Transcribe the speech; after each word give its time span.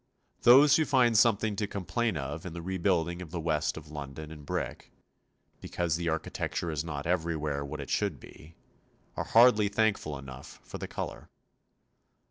Those 0.41 0.77
who 0.77 0.85
find 0.85 1.15
something 1.15 1.55
to 1.57 1.67
complain 1.67 2.17
of 2.17 2.43
in 2.43 2.53
the 2.53 2.61
rebuilding 2.63 3.21
of 3.21 3.29
the 3.29 3.39
west 3.39 3.77
of 3.77 3.91
London 3.91 4.31
in 4.31 4.41
brick, 4.41 4.91
because 5.59 5.95
the 5.95 6.09
architecture 6.09 6.71
is 6.71 6.83
not 6.83 7.05
everywhere 7.05 7.63
what 7.63 7.79
it 7.81 7.91
should 7.91 8.19
be, 8.19 8.55
are 9.15 9.25
hardly 9.25 9.69
thankful 9.69 10.17
enough 10.17 10.59
for 10.63 10.79
the 10.79 10.87
colour. 10.87 11.29